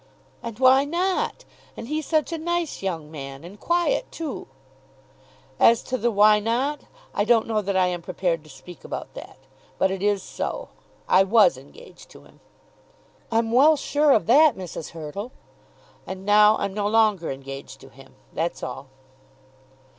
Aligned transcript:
"And 0.41 0.57
why 0.57 0.83
not? 0.83 1.45
and 1.77 1.87
he 1.87 2.01
such 2.01 2.31
a 2.33 2.39
nice 2.39 2.81
young 2.81 3.11
man, 3.11 3.43
and 3.43 3.59
quiet 3.59 4.11
too." 4.11 4.47
"As 5.59 5.83
to 5.83 5.95
the 5.95 6.09
why 6.09 6.39
not, 6.39 6.81
I 7.13 7.23
don't 7.23 7.45
know 7.45 7.61
that 7.61 7.77
I 7.77 7.85
am 7.85 8.01
prepared 8.01 8.43
to 8.43 8.49
speak 8.49 8.83
about 8.83 9.13
that. 9.13 9.37
But 9.77 9.91
it 9.91 10.01
is 10.01 10.23
so. 10.23 10.69
I 11.07 11.21
was 11.21 11.55
engaged 11.55 12.09
to 12.09 12.23
him." 12.23 12.39
"I'm 13.31 13.51
well 13.51 13.75
sure 13.77 14.11
of 14.13 14.25
that, 14.25 14.55
Mrs. 14.57 14.89
Hurtle." 14.89 15.33
"And 16.07 16.25
now 16.25 16.57
I'm 16.57 16.73
no 16.73 16.87
longer 16.87 17.29
engaged 17.29 17.79
to 17.81 17.89
him. 17.89 18.15
That's 18.33 18.63
all." 18.63 18.87